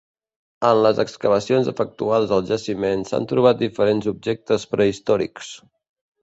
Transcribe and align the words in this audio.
En 0.67 0.77
les 0.85 1.01
excavacions 1.01 1.69
efectuades 1.71 2.33
al 2.37 2.47
jaciment 2.53 3.05
s'han 3.11 3.29
trobat 3.33 3.61
diferents 3.61 4.09
objectes 4.15 4.67
prehistòrics. 4.73 5.55